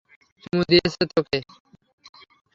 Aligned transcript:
চুমু 0.43 0.61
দিয়েছে 0.69 1.03
তোকে। 1.11 1.37